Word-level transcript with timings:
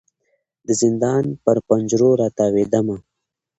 د 0.65 0.67
زندان 0.81 1.23
پر 1.43 1.57
پنجرو 1.67 2.09
را 2.19 2.27
تاویدمه 2.37 2.97